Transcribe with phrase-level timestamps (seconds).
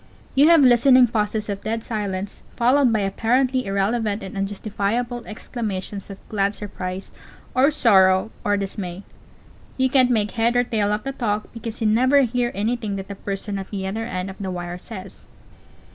[0.33, 6.17] You have listening pauses of dead silence, followed by apparently irrelevant and unjustifiable exclamations of
[6.27, 7.11] glad surprise
[7.53, 9.03] or sorrow or dismay.
[9.77, 13.09] You can't make head or tail of the talk, because you never hear anything that
[13.09, 15.23] the person at the other end of the wire says.